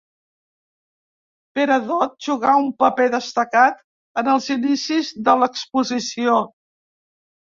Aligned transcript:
Pere 1.57 1.75
Dot 1.89 2.15
jugà 2.27 2.53
un 2.61 2.71
paper 2.83 3.05
destacat 3.15 3.79
en 4.21 4.31
els 4.35 4.47
inicis 4.55 5.11
de 5.29 5.35
l'exposició. 5.43 6.39